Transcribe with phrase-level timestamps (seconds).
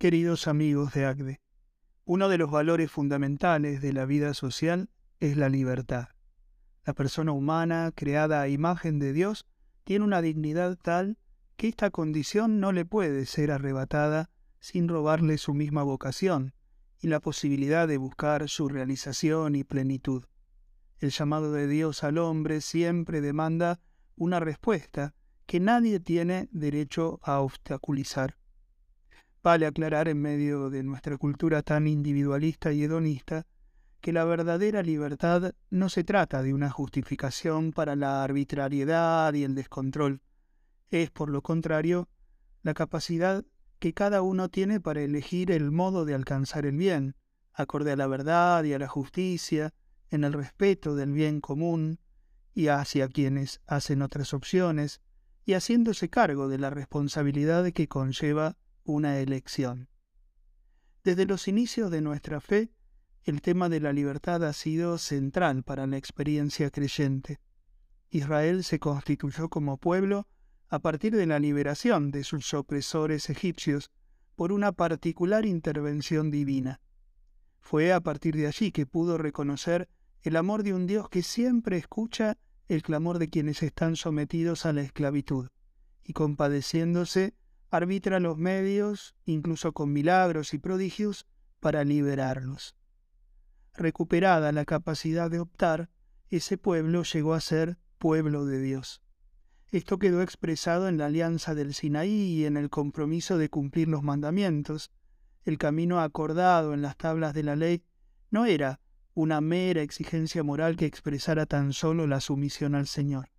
[0.00, 1.40] Queridos amigos de ACDE,
[2.04, 6.10] uno de los valores fundamentales de la vida social es la libertad.
[6.86, 9.44] La persona humana, creada a imagen de Dios,
[9.82, 11.18] tiene una dignidad tal
[11.56, 14.30] que esta condición no le puede ser arrebatada
[14.60, 16.54] sin robarle su misma vocación
[17.00, 20.26] y la posibilidad de buscar su realización y plenitud.
[21.00, 23.80] El llamado de Dios al hombre siempre demanda
[24.14, 28.37] una respuesta que nadie tiene derecho a obstaculizar.
[29.42, 33.46] Vale aclarar en medio de nuestra cultura tan individualista y hedonista
[34.00, 39.54] que la verdadera libertad no se trata de una justificación para la arbitrariedad y el
[39.54, 40.20] descontrol.
[40.90, 42.08] Es, por lo contrario,
[42.62, 43.44] la capacidad
[43.78, 47.14] que cada uno tiene para elegir el modo de alcanzar el bien,
[47.52, 49.72] acorde a la verdad y a la justicia,
[50.10, 52.00] en el respeto del bien común,
[52.54, 55.00] y hacia quienes hacen otras opciones,
[55.44, 58.56] y haciéndose cargo de la responsabilidad que conlleva
[58.88, 59.88] una elección.
[61.04, 62.70] Desde los inicios de nuestra fe,
[63.24, 67.38] el tema de la libertad ha sido central para la experiencia creyente.
[68.10, 70.26] Israel se constituyó como pueblo
[70.68, 73.90] a partir de la liberación de sus opresores egipcios
[74.34, 76.80] por una particular intervención divina.
[77.60, 79.88] Fue a partir de allí que pudo reconocer
[80.22, 84.72] el amor de un Dios que siempre escucha el clamor de quienes están sometidos a
[84.72, 85.48] la esclavitud,
[86.04, 87.34] y compadeciéndose
[87.70, 91.26] arbitra los medios, incluso con milagros y prodigios,
[91.60, 92.76] para liberarlos.
[93.74, 95.90] Recuperada la capacidad de optar,
[96.30, 99.02] ese pueblo llegó a ser pueblo de Dios.
[99.70, 104.02] Esto quedó expresado en la alianza del Sinaí y en el compromiso de cumplir los
[104.02, 104.90] mandamientos.
[105.44, 107.82] El camino acordado en las tablas de la ley
[108.30, 108.80] no era
[109.14, 113.30] una mera exigencia moral que expresara tan solo la sumisión al Señor.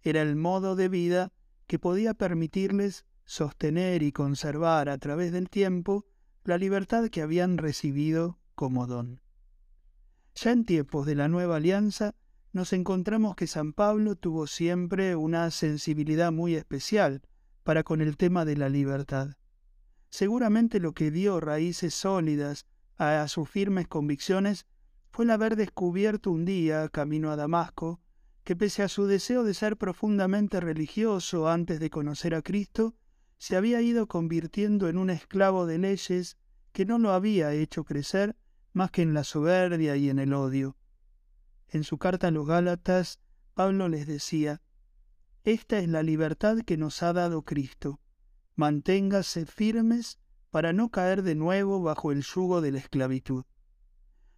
[0.00, 1.32] Era el modo de vida
[1.66, 6.06] que podía permitirles sostener y conservar a través del tiempo
[6.44, 9.20] la libertad que habían recibido como don.
[10.34, 12.14] Ya en tiempos de la nueva alianza,
[12.52, 17.22] nos encontramos que San Pablo tuvo siempre una sensibilidad muy especial
[17.62, 19.36] para con el tema de la libertad.
[20.10, 24.66] Seguramente lo que dio raíces sólidas a sus firmes convicciones
[25.10, 28.00] fue el haber descubierto un día, camino a Damasco,
[28.44, 32.94] que pese a su deseo de ser profundamente religioso antes de conocer a Cristo,
[33.38, 36.38] se había ido convirtiendo en un esclavo de leyes
[36.72, 38.36] que no lo había hecho crecer
[38.72, 40.76] más que en la soberbia y en el odio.
[41.68, 43.20] En su carta a los Gálatas,
[43.54, 44.60] Pablo les decía,
[45.44, 48.00] Esta es la libertad que nos ha dado Cristo.
[48.56, 50.18] Manténgase firmes
[50.50, 53.44] para no caer de nuevo bajo el yugo de la esclavitud.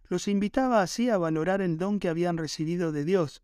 [0.09, 3.43] Los invitaba así a valorar el don que habían recibido de Dios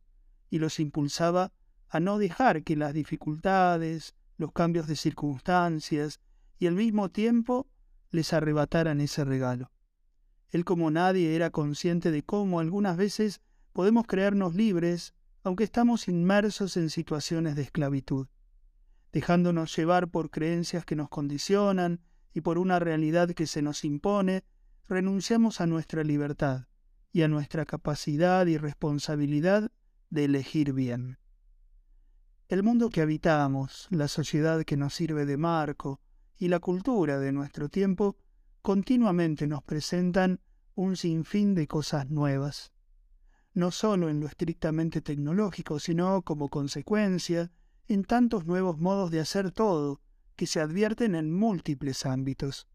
[0.50, 1.52] y los impulsaba
[1.90, 6.20] a no dejar que las dificultades, los cambios de circunstancias
[6.60, 7.68] y al mismo tiempo
[8.12, 9.72] les arrebataran ese regalo.
[10.50, 13.42] Él como nadie era consciente de cómo algunas veces
[13.74, 15.14] podemos creernos libres
[15.44, 18.28] aunque estamos inmersos en situaciones de esclavitud,
[19.12, 22.00] dejándonos llevar por creencias que nos condicionan
[22.34, 24.44] y por una realidad que se nos impone,
[24.88, 26.68] renunciamos a nuestra libertad
[27.12, 29.72] y a nuestra capacidad y responsabilidad
[30.10, 31.18] de elegir bien.
[32.54, 36.00] El mundo que habitamos, la sociedad que nos sirve de marco
[36.38, 38.16] y la cultura de nuestro tiempo
[38.62, 40.40] continuamente nos presentan
[40.76, 42.72] un sinfín de cosas nuevas,
[43.56, 47.52] no solo en lo estrictamente tecnológico, sino como consecuencia
[47.88, 50.00] en tantos nuevos modos de hacer todo
[50.36, 52.68] que se advierten en múltiples ámbitos.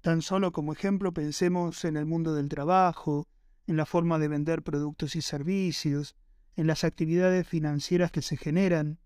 [0.00, 3.28] Tan solo como ejemplo pensemos en el mundo del trabajo,
[3.66, 6.16] en la forma de vender productos y servicios,
[6.56, 8.98] en las actividades financieras que se generan,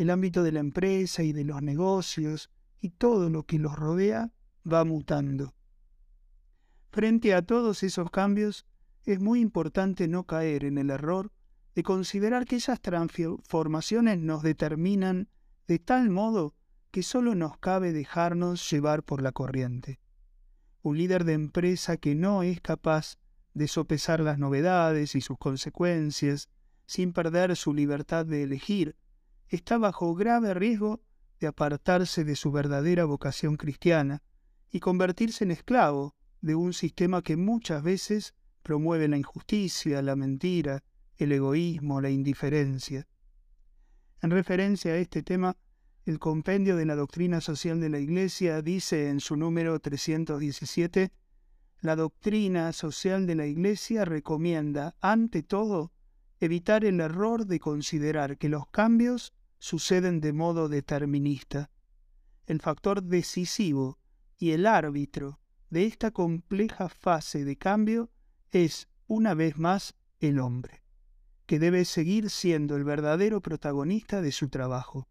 [0.00, 2.50] el ámbito de la empresa y de los negocios
[2.80, 4.32] y todo lo que los rodea
[4.70, 5.54] va mutando.
[6.90, 8.64] Frente a todos esos cambios,
[9.04, 11.30] es muy importante no caer en el error
[11.74, 15.28] de considerar que esas transformaciones nos determinan
[15.68, 16.54] de tal modo
[16.90, 20.00] que solo nos cabe dejarnos llevar por la corriente.
[20.80, 23.18] Un líder de empresa que no es capaz
[23.52, 26.48] de sopesar las novedades y sus consecuencias,
[26.86, 28.96] sin perder su libertad de elegir,
[29.50, 31.00] está bajo grave riesgo
[31.40, 34.22] de apartarse de su verdadera vocación cristiana
[34.70, 40.82] y convertirse en esclavo de un sistema que muchas veces promueve la injusticia, la mentira,
[41.16, 43.06] el egoísmo, la indiferencia.
[44.22, 45.56] En referencia a este tema,
[46.06, 51.12] el Compendio de la Doctrina Social de la Iglesia dice en su número 317,
[51.80, 55.92] la doctrina social de la Iglesia recomienda, ante todo,
[56.38, 61.70] evitar el error de considerar que los cambios suceden de modo determinista.
[62.46, 63.98] El factor decisivo
[64.36, 68.10] y el árbitro de esta compleja fase de cambio
[68.50, 70.82] es, una vez más, el hombre,
[71.46, 75.08] que debe seguir siendo el verdadero protagonista de su trabajo.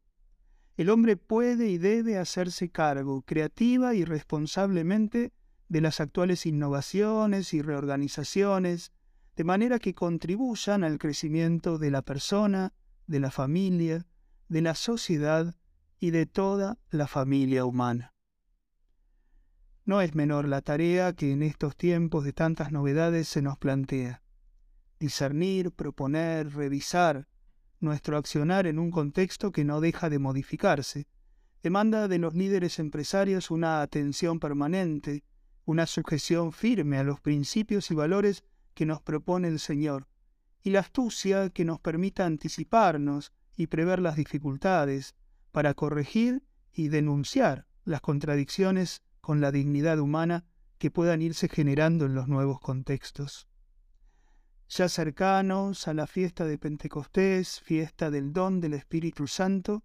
[0.75, 5.31] El hombre puede y debe hacerse cargo creativa y responsablemente
[5.67, 8.91] de las actuales innovaciones y reorganizaciones,
[9.35, 12.73] de manera que contribuyan al crecimiento de la persona,
[13.07, 14.05] de la familia,
[14.49, 15.55] de la sociedad
[15.99, 18.13] y de toda la familia humana.
[19.85, 24.23] No es menor la tarea que en estos tiempos de tantas novedades se nos plantea.
[24.99, 27.27] Discernir, proponer, revisar
[27.79, 31.07] nuestro accionar en un contexto que no deja de modificarse.
[31.61, 35.23] Demanda de los líderes empresarios una atención permanente,
[35.65, 38.43] una sujeción firme a los principios y valores
[38.73, 40.07] que nos propone el Señor,
[40.63, 45.15] y la astucia que nos permita anticiparnos y prever las dificultades,
[45.51, 50.45] para corregir y denunciar las contradicciones con la dignidad humana
[50.77, 53.49] que puedan irse generando en los nuevos contextos.
[54.69, 59.83] Ya cercanos a la fiesta de Pentecostés, fiesta del don del Espíritu Santo,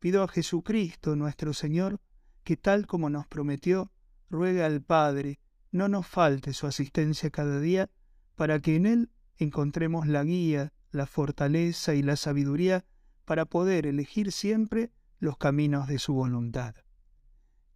[0.00, 2.00] pido a Jesucristo nuestro Señor
[2.42, 3.92] que tal como nos prometió,
[4.30, 5.38] ruegue al Padre
[5.70, 7.88] no nos falte su asistencia cada día,
[8.34, 12.84] para que en Él encontremos la guía, la fortaleza y la sabiduría
[13.32, 16.74] para poder elegir siempre los caminos de su voluntad.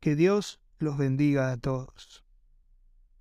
[0.00, 2.25] Que Dios los bendiga a todos.